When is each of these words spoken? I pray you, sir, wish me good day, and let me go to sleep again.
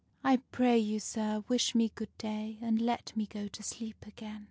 I 0.23 0.37
pray 0.37 0.79
you, 0.79 0.99
sir, 0.99 1.43
wish 1.47 1.75
me 1.75 1.91
good 1.93 2.09
day, 2.17 2.57
and 2.59 2.81
let 2.81 3.15
me 3.15 3.27
go 3.27 3.47
to 3.47 3.61
sleep 3.61 4.03
again. 4.07 4.39